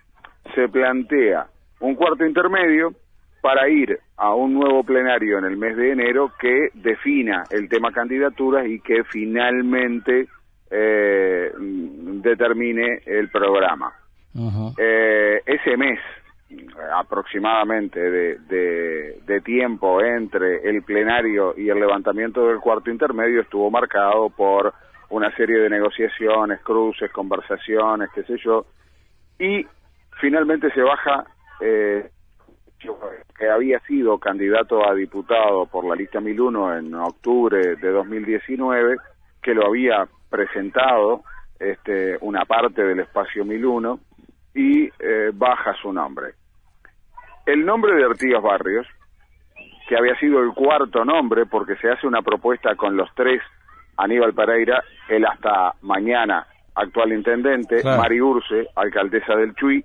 [0.54, 1.46] se plantea
[1.80, 2.92] un cuarto intermedio
[3.44, 7.92] para ir a un nuevo plenario en el mes de enero que defina el tema
[7.92, 10.28] candidaturas y que finalmente
[10.70, 13.92] eh, determine el programa.
[14.78, 16.00] Eh, ese mes
[16.96, 24.30] aproximadamente de, de, tiempo entre el plenario y el levantamiento del cuarto intermedio estuvo marcado
[24.30, 24.72] por
[25.10, 28.64] una serie de negociaciones, cruces, conversaciones, qué sé yo,
[29.38, 29.66] y
[30.18, 31.26] finalmente se baja
[31.60, 32.08] eh,
[33.36, 38.96] que había sido candidato a diputado por la lista 1001 en octubre de 2019,
[39.42, 41.22] que lo había presentado
[41.58, 43.98] este, una parte del espacio 1001
[44.54, 46.34] y eh, baja su nombre.
[47.44, 48.86] El nombre de Artigas Barrios,
[49.88, 53.42] que había sido el cuarto nombre porque se hace una propuesta con los tres,
[53.96, 59.84] Aníbal Pereira, el hasta mañana actual intendente, Mari Urce, alcaldesa del Chuy,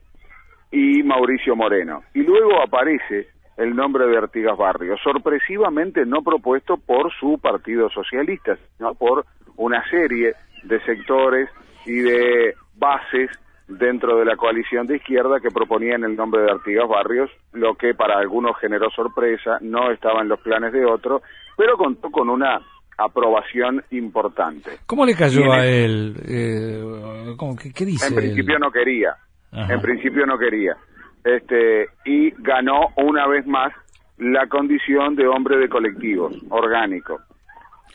[0.71, 2.03] y Mauricio Moreno.
[2.13, 3.27] Y luego aparece
[3.59, 9.25] el nombre de Artigas Barrios, sorpresivamente no propuesto por su Partido Socialista, sino por
[9.57, 11.49] una serie de sectores
[11.85, 13.29] y de bases
[13.67, 17.93] dentro de la coalición de izquierda que proponían el nombre de Artigas Barrios, lo que
[17.93, 21.21] para algunos generó sorpresa, no estaba en los planes de otros,
[21.57, 22.61] pero contó con una
[22.97, 24.71] aprobación importante.
[24.85, 26.15] ¿Cómo le cayó a él?
[26.25, 27.35] Eh,
[27.75, 28.07] ¿qué, dice?
[28.07, 29.15] En principio no quería,
[29.51, 30.77] en principio no quería.
[31.23, 33.73] Este, y ganó una vez más
[34.17, 37.19] la condición de hombre de colectivos, orgánico.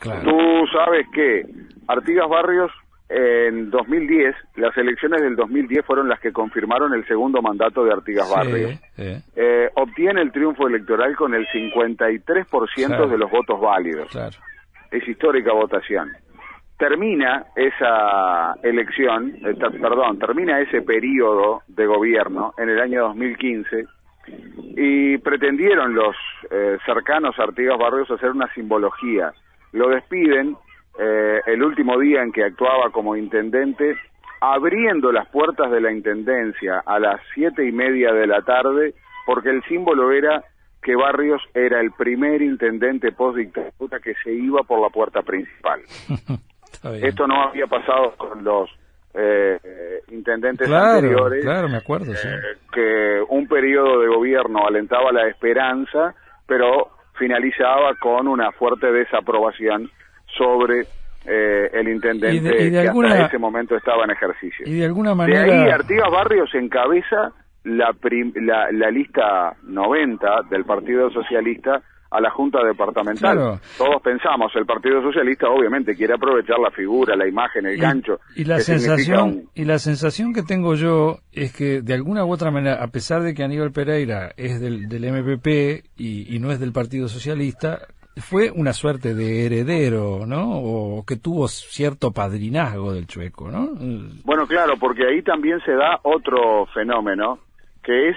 [0.01, 1.45] Tú sabes que
[1.87, 2.71] Artigas Barrios
[3.07, 8.29] en 2010, las elecciones del 2010 fueron las que confirmaron el segundo mandato de Artigas
[8.29, 8.79] Barrios.
[8.97, 14.09] Eh, obtiene el triunfo electoral con el 53% de los votos válidos.
[14.91, 16.11] Es histórica votación
[16.77, 19.37] termina esa elección,
[19.81, 23.85] perdón, termina ese periodo de gobierno en el año 2015
[24.77, 26.15] y pretendieron los
[26.51, 29.31] eh, cercanos Artigas Barrios hacer una simbología.
[29.71, 30.57] Lo despiden
[30.99, 33.95] eh, el último día en que actuaba como intendente,
[34.41, 39.49] abriendo las puertas de la intendencia a las siete y media de la tarde, porque
[39.49, 40.43] el símbolo era
[40.81, 45.81] que Barrios era el primer intendente post dictadura que se iba por la puerta principal.
[46.93, 48.69] Esto no había pasado con los
[49.13, 49.59] eh,
[50.11, 51.43] intendentes anteriores.
[51.43, 56.13] Claro, me acuerdo, eh, Que un periodo de gobierno alentaba la esperanza,
[56.45, 59.89] pero finalizaba con una fuerte desaprobación
[60.37, 60.81] sobre
[61.25, 64.65] eh, el intendente que hasta ese momento estaba en ejercicio.
[64.67, 65.43] Y de alguna manera...
[65.43, 67.31] De ahí Artigas Barrios encabeza
[67.63, 67.95] la,
[68.35, 71.81] la, la lista 90 del Partido Socialista
[72.15, 73.59] a la Junta Departamental.
[73.77, 78.19] Todos pensamos, el Partido Socialista obviamente quiere aprovechar la figura, la imagen, el gancho.
[78.35, 82.51] Y la sensación y la sensación que tengo yo es que de alguna u otra
[82.51, 86.71] manera, a pesar de que Aníbal Pereira es del, del MPP y, no es del
[86.71, 87.79] Partido Socialista,
[88.17, 90.59] fue una suerte de heredero, ¿no?
[90.59, 93.69] O que tuvo cierto padrinazgo del chueco, ¿no?
[94.23, 97.39] Bueno, claro, porque ahí también se da otro fenómeno,
[97.83, 98.15] que es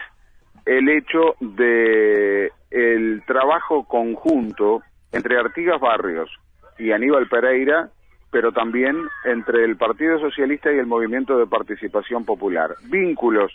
[0.68, 6.30] el hecho de el trabajo conjunto entre Artigas Barrios
[6.78, 7.88] y Aníbal Pereira,
[8.30, 12.74] pero también entre el Partido Socialista y el Movimiento de Participación Popular.
[12.90, 13.50] Vínculos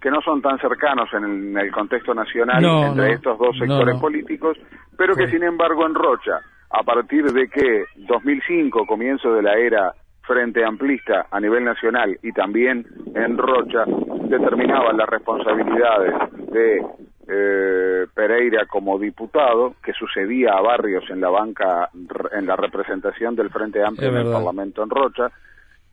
[0.00, 4.56] que no son tan cercanos en el, contexto nacional entre estos dos sectores políticos,
[4.96, 6.40] pero que sin embargo en Rocha,
[6.70, 9.92] a partir de que 2005, comienzo de la era
[10.26, 13.84] Frente Amplista a nivel nacional y también en Rocha,
[14.28, 16.14] determinaban las responsabilidades
[16.50, 16.82] de
[17.28, 21.90] eh, Pereira como diputado, que sucedía a Barrios en la banca,
[22.32, 25.30] en la representación del Frente Amplio en el Parlamento en Rocha,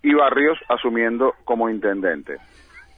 [0.02, 2.38] y Barrios asumiendo como intendente.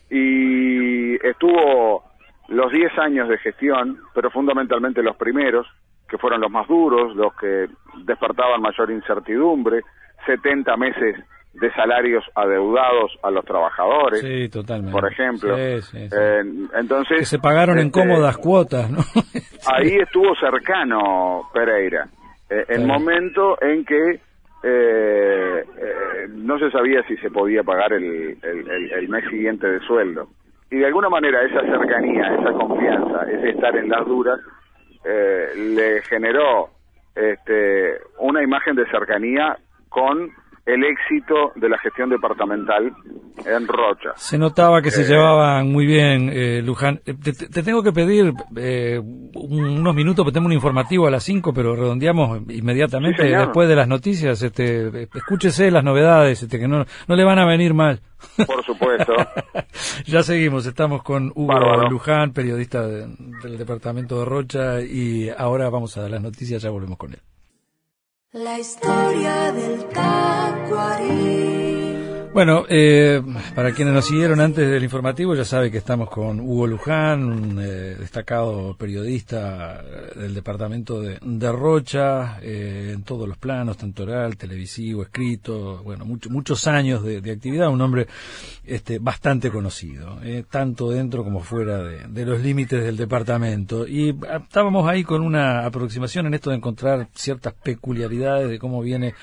[0.10, 2.04] Y estuvo
[2.48, 5.68] los 10 años de gestión, pero fundamentalmente los primeros,
[6.08, 7.68] que fueron los más duros, los que
[8.06, 9.82] despertaban mayor incertidumbre,
[10.26, 11.16] 70 meses
[11.54, 14.92] de salarios adeudados a los trabajadores, sí, totalmente.
[14.92, 15.56] por ejemplo.
[15.58, 18.98] entonces que se pagaron en este, cómodas cuotas, ¿no?
[19.72, 22.08] ahí estuvo cercano Pereira,
[22.50, 24.20] eh, el momento en que
[24.66, 30.30] eh, eh, no se sabía si se podía pagar el, el, mes siguiente de sueldo.
[30.72, 34.40] Y de alguna manera esa cercanía, esa confianza, ese estar en las duras,
[35.04, 36.70] eh, le generó
[37.14, 39.58] este, una imagen de cercanía
[39.94, 40.32] con
[40.66, 42.94] el éxito de la gestión departamental
[43.46, 44.12] en Rocha.
[44.16, 47.02] Se notaba que se eh, llevaban muy bien, eh, Luján.
[47.06, 51.54] Eh, te, tengo que pedir eh, unos minutos, porque tengo un informativo a las 5,
[51.54, 54.42] pero redondeamos inmediatamente después de las noticias.
[54.42, 58.00] Este, escúchese las novedades, este, que no, no le van a venir mal.
[58.48, 59.14] Por supuesto.
[60.06, 66.08] ya seguimos, estamos con Hugo Luján, periodista del departamento de Rocha, y ahora vamos a
[66.08, 67.20] las noticias, ya volvemos con él.
[68.34, 71.63] La historia del tacuarí.
[72.34, 73.22] Bueno, eh,
[73.54, 77.60] para quienes nos siguieron antes del informativo, ya sabe que estamos con Hugo Luján, un
[77.62, 79.80] eh, destacado periodista
[80.16, 86.66] del departamento de, Rocha, eh, en todos los planos, tanto oral, televisivo, escrito, bueno, muchos
[86.66, 88.08] años de, actividad, un hombre
[88.66, 90.18] este, bastante conocido,
[90.50, 93.88] tanto dentro como fuera de, de los límites del departamento.
[93.88, 99.14] Y estábamos ahí con una aproximación en esto de encontrar ciertas peculiaridades de cómo viene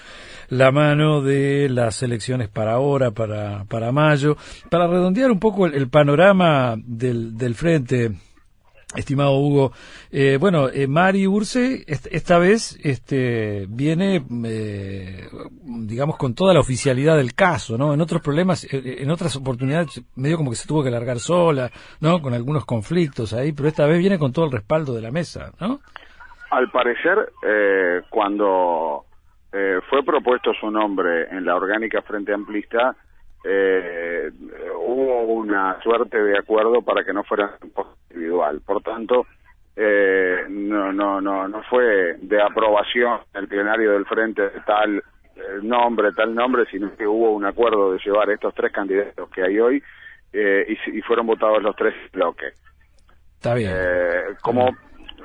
[0.51, 4.37] la mano de las elecciones para ahora, para, para mayo,
[4.69, 8.13] para redondear un poco el, panorama del, del frente.
[8.97, 9.71] Estimado Hugo,
[10.11, 15.29] eh, bueno, eh, Mari Urse esta vez este, viene, eh,
[15.63, 17.95] digamos, con toda la oficialidad del caso, ¿no?
[17.95, 21.71] En otros problemas, eh, en otras oportunidades, medio como que se tuvo que largar sola,
[22.01, 22.21] ¿no?
[22.21, 25.53] Con algunos conflictos ahí, pero esta vez viene con todo el respaldo de la mesa,
[25.61, 25.79] ¿no?
[26.51, 27.33] Al parecer,
[28.11, 29.05] cuando
[29.53, 32.95] eh, fue propuesto su nombre en la orgánica Frente Amplista,
[33.43, 34.31] eh,
[34.77, 37.59] hubo una suerte de acuerdo para que no fuera
[38.11, 38.61] individual.
[38.65, 39.27] Por tanto,
[39.77, 45.03] eh, no, no, no, no fue de aprobación el plenario del Frente de tal eh,
[45.63, 49.59] nombre, tal nombre, sino que hubo un acuerdo de llevar estos tres candidatos que hay
[49.59, 49.83] hoy
[50.33, 52.55] eh, y, y, fueron votados los tres bloques.
[53.37, 53.73] Está bien.
[54.43, 54.71] como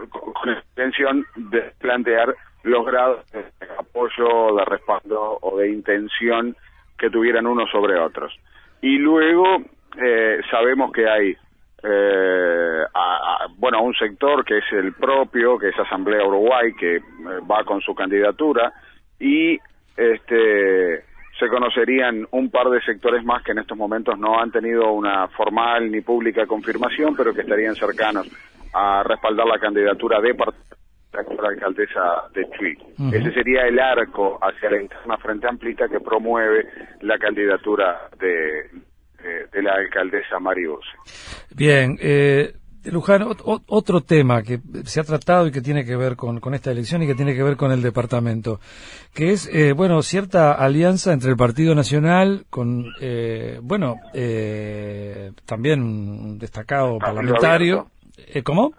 [0.10, 2.34] con intención de plantear
[2.66, 3.46] los grados de
[3.78, 6.56] apoyo, de respaldo o de intención
[6.98, 8.34] que tuvieran unos sobre otros.
[8.82, 9.58] Y luego
[10.02, 11.36] eh, sabemos que hay,
[11.84, 12.84] eh,
[13.58, 17.02] bueno, un sector que es el propio, que es Asamblea Uruguay, que eh,
[17.50, 18.74] va con su candidatura,
[19.20, 19.58] y
[19.96, 21.04] este
[21.40, 25.28] se conocerían un par de sectores más que en estos momentos no han tenido una
[25.28, 28.30] formal ni pública confirmación, pero que estarían cercanos
[28.74, 30.34] a respaldar la candidatura de
[31.16, 32.78] la alcaldesa de Chuy.
[33.14, 36.68] Ese sería el arco hacia la interna frente amplista que promueve
[37.02, 38.70] la candidatura de,
[39.52, 40.86] de, la alcaldesa Marius.
[41.56, 42.54] Bien, eh,
[42.92, 46.72] Luján, otro tema que se ha tratado y que tiene que ver con, con, esta
[46.72, 48.60] elección y que tiene que ver con el departamento,
[49.14, 55.82] que es, eh, bueno, cierta alianza entre el Partido Nacional con, eh, bueno, eh, también
[55.82, 57.88] un destacado parlamentario.
[58.18, 58.74] Eh, ¿Cómo?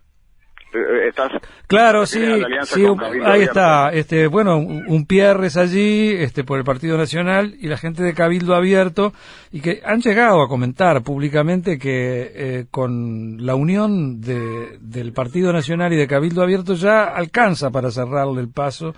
[0.77, 1.33] Eh, estás
[1.67, 2.23] claro sí,
[3.25, 8.03] ahí está este bueno un, Pierres allí este por el Partido Nacional y la gente
[8.03, 9.13] de Cabildo Abierto
[9.53, 15.53] y que han llegado a comentar públicamente que eh, con la unión de, del Partido
[15.53, 18.95] Nacional y de Cabildo Abierto ya alcanza para cerrarle el paso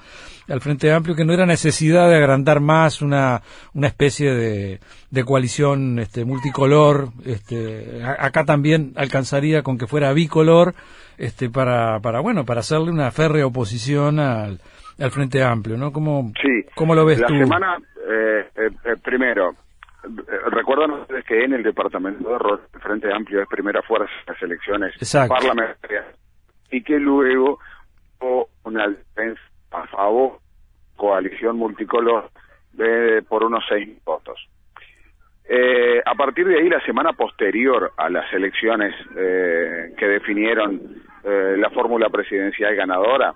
[0.48, 3.42] al Frente Amplio que no era necesidad de agrandar más una
[3.74, 10.74] una especie de, de coalición este multicolor este acá también alcanzaría con que fuera bicolor
[11.18, 14.58] este para para bueno para hacerle una férrea oposición al,
[14.98, 15.92] al Frente Amplio, ¿no?
[15.92, 16.32] ¿Cómo,
[16.74, 17.34] ¿cómo lo ves la tú?
[17.34, 17.76] La semana,
[18.08, 19.54] eh, eh, eh primero,
[20.50, 22.36] recuerdan ustedes que en el departamento de
[22.74, 26.06] el Frente Amplio es primera fuerza en las elecciones parlamentarias
[26.70, 27.58] y que luego
[28.20, 29.40] hubo una defensa
[29.72, 30.38] a favor
[30.96, 32.30] coalición multicolor
[32.72, 34.38] de, por unos seis votos.
[35.48, 41.56] Eh, a partir de ahí, la semana posterior a las elecciones eh, que definieron eh,
[41.58, 43.34] la fórmula presidencial ganadora,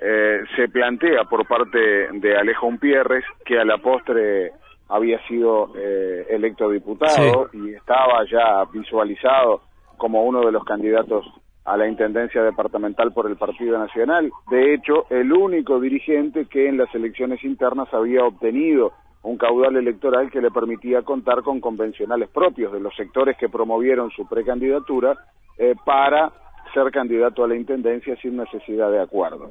[0.00, 1.78] eh, se plantea por parte
[2.12, 4.52] de Alejo Umpierres, que a la postre
[4.88, 9.62] había sido eh, electo diputado y estaba ya visualizado
[9.96, 11.26] como uno de los candidatos
[11.64, 14.30] a la Intendencia Departamental por el Partido Nacional.
[14.50, 20.30] De hecho, el único dirigente que en las elecciones internas había obtenido un caudal electoral
[20.30, 25.16] que le permitía contar con convencionales propios de los sectores que promovieron su precandidatura
[25.58, 26.30] eh, para
[26.76, 29.48] ser candidato a la intendencia sin necesidad de acuerdo.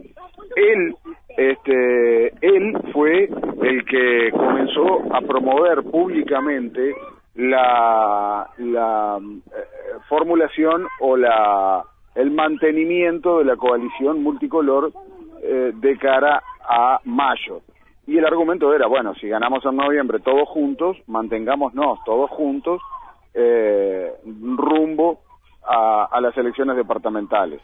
[0.55, 0.95] Él,
[1.36, 3.30] este, él fue
[3.63, 6.93] el que comenzó a promover públicamente
[7.36, 14.93] la, la eh, formulación o la el mantenimiento de la coalición multicolor
[15.41, 17.59] eh, de cara a mayo.
[18.07, 22.82] Y el argumento era, bueno, si ganamos en noviembre todos juntos, mantengámonos todos juntos
[23.34, 24.13] eh,
[24.55, 25.24] rumbo
[25.68, 27.61] a, las elecciones departamentales.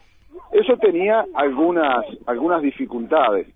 [0.52, 3.48] Eso tenía algunas, algunas dificultades.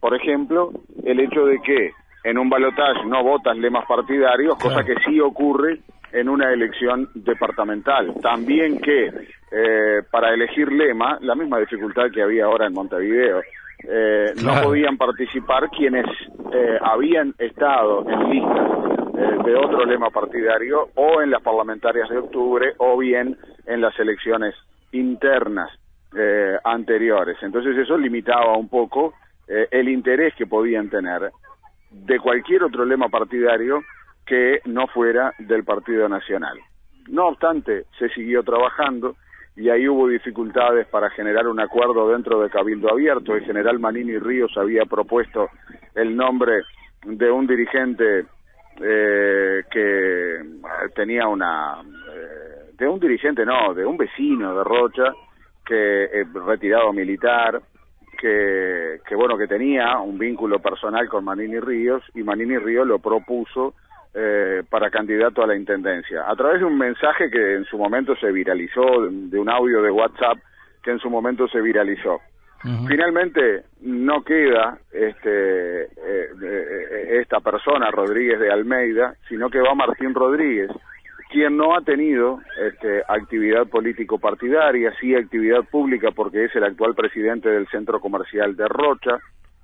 [0.00, 0.70] Por ejemplo,
[1.04, 1.92] el hecho de que
[2.24, 5.80] en un balotaje no votas lemas partidarios, cosa que sí ocurre
[6.12, 8.14] en una elección departamental.
[8.22, 9.06] También que
[9.50, 13.42] eh, para elegir lema, la misma dificultad que había ahora en Montevideo,
[13.86, 16.06] eh, no podían participar quienes
[16.52, 22.72] eh, habían estado en listas de otro lema partidario o en las parlamentarias de octubre
[22.78, 23.36] o bien
[23.66, 24.54] en las elecciones
[24.92, 25.70] internas
[26.62, 27.36] anteriores.
[27.42, 29.14] Entonces eso limitaba un poco
[29.48, 31.32] el interés que podían tener
[31.90, 33.82] de cualquier otro lema partidario
[34.26, 36.58] que no fuera del Partido Nacional.
[37.08, 39.16] No obstante, se siguió trabajando
[39.56, 43.34] y ahí hubo dificultades para generar un acuerdo dentro de Cabildo Abierto.
[43.34, 45.48] El general Manini Ríos había propuesto
[45.94, 46.62] el nombre
[47.04, 48.24] de un dirigente
[48.80, 50.40] eh, que
[50.94, 51.82] tenía una...
[51.82, 55.12] Eh, de un dirigente, no, de un vecino de Rocha,
[55.64, 57.60] que eh, retirado militar,
[58.18, 62.98] que, que, bueno, que tenía un vínculo personal con Manini Ríos, y Manini Ríos lo
[62.98, 63.74] propuso
[64.14, 68.14] eh, para candidato a la intendencia, a través de un mensaje que en su momento
[68.16, 70.38] se viralizó, de un audio de WhatsApp
[70.82, 72.20] que en su momento se viralizó.
[72.88, 80.14] Finalmente no queda este, eh, eh, esta persona, Rodríguez de Almeida, sino que va Martín
[80.14, 80.70] Rodríguez,
[81.34, 87.48] quien no ha tenido este, actividad político-partidaria, sí actividad pública porque es el actual presidente
[87.48, 89.18] del Centro Comercial de Rocha,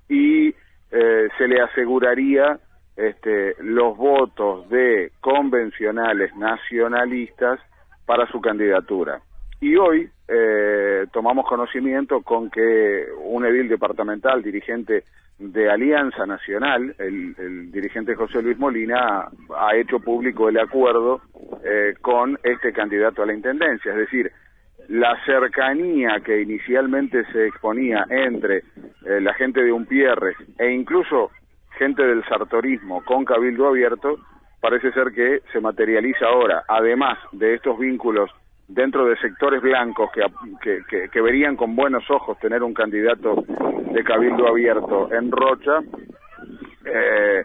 [0.08, 0.52] y
[0.90, 2.58] se le aseguraría
[2.96, 7.60] este, los votos de convencionales nacionalistas
[8.04, 9.20] para su candidatura.
[9.60, 15.04] Y hoy eh, tomamos conocimiento con que un edil departamental, dirigente
[15.40, 19.26] de Alianza Nacional, el, dirigente José Luis Molina,
[19.56, 21.22] ha hecho público el acuerdo
[21.64, 23.92] eh, con este candidato a la intendencia.
[23.92, 24.30] Es decir,
[24.88, 31.30] la cercanía que inicialmente se exponía entre eh, la gente de Umpierres e incluso
[31.78, 34.18] gente del sartorismo con cabildo abierto,
[34.60, 38.30] parece ser que se materializa ahora, además de estos vínculos
[38.70, 43.44] dentro de sectores blancos que, que, verían con buenos ojos tener un candidato
[43.92, 45.80] de cabildo abierto en Rocha,
[46.84, 47.44] eh,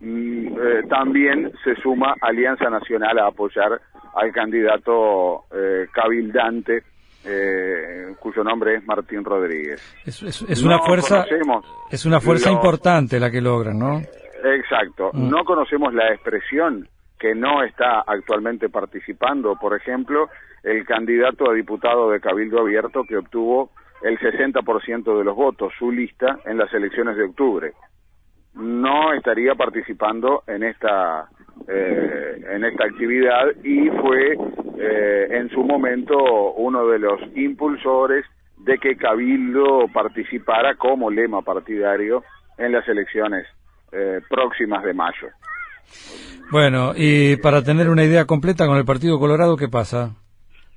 [0.00, 3.80] mm, eh, también se suma Alianza Nacional a apoyar
[4.14, 6.82] al candidato eh, cabildante
[7.24, 9.82] eh, cuyo nombre es Martín Rodríguez.
[10.04, 11.24] Es, una fuerza,
[11.90, 14.00] es una fuerza importante la que logran, ¿no?
[14.44, 15.10] Exacto.
[15.12, 15.28] Mm.
[15.28, 20.28] No conocemos la expresión que no está actualmente participando, por ejemplo,
[20.66, 23.70] el candidato a diputado de Cabildo Abierto que obtuvo
[24.02, 27.72] el 60% de los votos, su lista, en las elecciones de octubre.
[28.54, 31.28] No estaría participando en esta
[31.68, 34.32] eh, en esta actividad y fue
[34.78, 36.16] eh, en su momento
[36.54, 38.24] uno de los impulsores
[38.58, 42.24] de que Cabildo participara como lema partidario
[42.58, 43.46] en las elecciones
[43.92, 45.28] eh, próximas de mayo.
[46.50, 50.25] Bueno, y para tener una idea completa con el Partido Colorado, ¿qué pasa?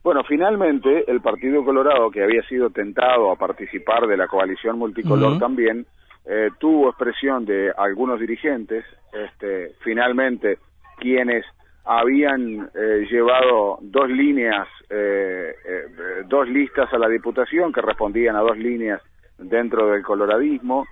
[0.03, 5.37] Bueno, finalmente el Partido Colorado, que había sido tentado a participar de la coalición multicolor
[5.39, 5.85] también,
[6.25, 10.59] eh, tuvo expresión de algunos dirigentes, este, finalmente
[10.97, 11.45] quienes
[11.85, 15.83] habían eh, llevado dos líneas, eh, eh,
[16.27, 19.01] dos listas a la Diputación que respondían a dos líneas
[19.39, 20.85] dentro del coloradismo,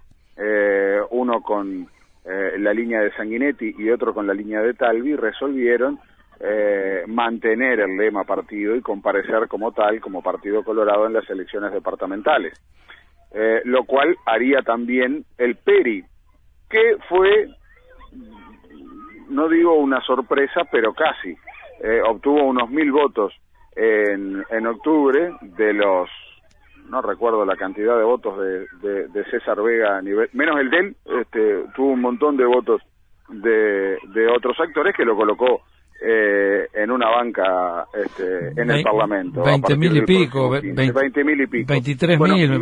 [1.10, 1.88] uno con
[2.26, 5.99] la línea de Sanguinetti y otro con la línea de Talvi, resolvieron
[7.07, 12.53] mantener el lema partido y comparecer como tal, como Partido Colorado en las elecciones departamentales.
[13.63, 16.03] lo cual haría también el PERI,
[16.69, 17.47] que fue
[19.29, 21.35] no digo una sorpresa, pero casi.
[21.83, 23.33] Eh, obtuvo unos mil votos
[23.75, 26.09] en, en octubre de los,
[26.89, 30.77] no recuerdo la cantidad de votos de, de, César Vega a nivel, menos el de
[30.77, 32.81] él, este, tuvo un montón de votos
[33.29, 35.61] de, de otros actores que lo colocó
[36.01, 39.43] eh, en una banca este, en el Parlamento.
[39.43, 40.49] 20 mil y pico.
[40.49, 41.67] 20 mil y pico.
[41.73, 42.19] 23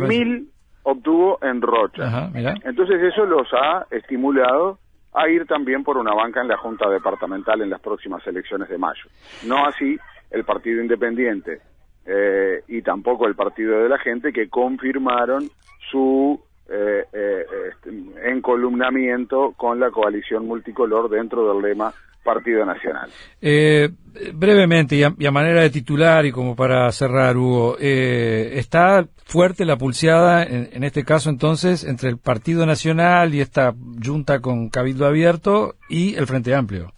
[0.08, 0.48] mil.
[0.82, 2.30] obtuvo en Rocha.
[2.64, 4.78] Entonces eso los ha estimulado
[5.12, 8.78] a ir también por una banca en la Junta Departamental en las próximas elecciones de
[8.78, 9.04] mayo.
[9.46, 9.98] No así
[10.30, 11.60] el Partido Independiente
[12.04, 15.48] eh, y tampoco el Partido de la Gente que confirmaron
[15.90, 21.92] su eh, eh, este, encolumnamiento con la coalición multicolor dentro del lema
[22.26, 23.08] Partido Nacional.
[23.40, 23.88] Eh,
[24.34, 29.76] brevemente, y a, manera de titular y como para cerrar, Hugo, eh, ¿está fuerte la
[29.76, 33.72] pulseada, en, este caso entonces, entre el Partido Nacional y esta
[34.04, 36.92] junta con Cabildo Abierto y el Frente Amplio?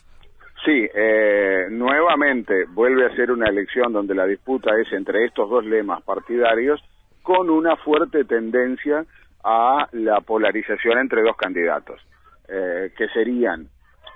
[0.64, 5.64] Sí, eh, nuevamente vuelve a ser una elección donde la disputa es entre estos dos
[5.64, 6.82] lemas partidarios
[7.22, 9.04] con una fuerte tendencia
[9.44, 12.00] a la polarización entre dos candidatos,
[12.48, 13.68] eh, que serían,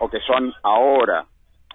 [0.03, 1.25] o que son ahora,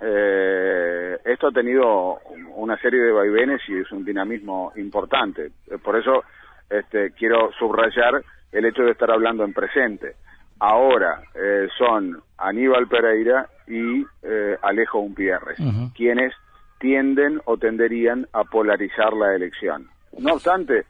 [0.01, 2.19] eh, esto ha tenido
[2.55, 5.51] una serie de vaivenes y es un dinamismo importante.
[5.81, 6.25] Por eso
[6.69, 8.21] este, quiero subrayar
[8.51, 10.15] el hecho de estar hablando en presente.
[10.59, 15.57] Ahora eh, son Aníbal Pereira y eh, Alejo Umpierres,
[15.95, 16.33] quienes
[16.79, 19.87] tienden o tenderían a polarizar la elección.
[20.19, 20.83] No obstante,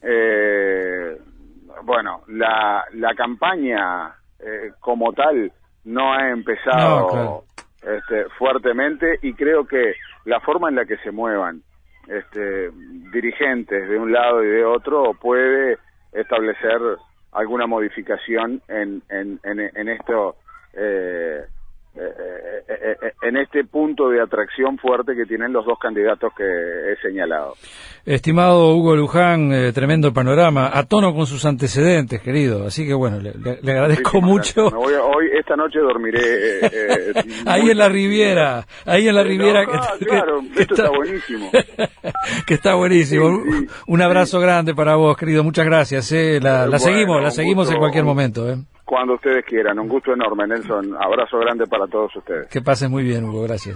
[0.00, 1.18] eh,
[1.82, 4.14] bueno, la, la campaña
[4.78, 5.50] como tal
[5.84, 7.44] no ha empezado
[7.82, 11.62] este, fuertemente y creo que la forma en la que se muevan
[12.08, 12.70] este,
[13.12, 15.78] dirigentes de un lado y de otro puede
[16.12, 16.80] establecer
[17.32, 20.36] alguna modificación en, en, en, esto
[20.74, 21.44] eh,
[21.96, 26.96] eh, eh, en este punto de atracción fuerte que tienen los dos candidatos que he
[27.00, 27.54] señalado.
[28.04, 32.66] Estimado Hugo Luján, tremendo panorama, a tono con sus antecedentes, querido.
[32.66, 34.66] Así que bueno, le, agradezco mucho.
[34.66, 36.60] hoy, esta noche dormiré.
[37.46, 39.64] ahí en la Riviera, ahí en la Riviera.
[39.64, 41.50] que, claro, esto está, buenísimo.
[42.46, 43.40] que está buenísimo.
[43.86, 45.44] Un abrazo grande para vos, querido.
[45.44, 46.12] Muchas gracias.
[46.42, 48.50] La, la seguimos, la seguimos en cualquier momento.
[48.50, 48.56] ¿eh?
[48.84, 49.78] Cuando ustedes quieran.
[49.78, 50.94] Un gusto enorme, Nelson.
[50.94, 52.48] Abrazo grande para todos ustedes.
[52.48, 53.42] Que pasen muy bien, Hugo.
[53.42, 53.72] Gracias.